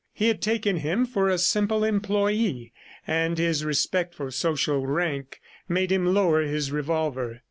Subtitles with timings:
[0.15, 2.73] He had taken him for a simple employee,
[3.05, 5.39] and his respect for social rank
[5.69, 7.39] made him lower his revolver.